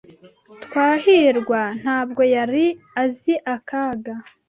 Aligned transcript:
Twahirwa 0.63 1.61
ntabwo 1.81 2.21
yari 2.35 2.65
azi 3.03 3.33
akaga. 3.55 4.13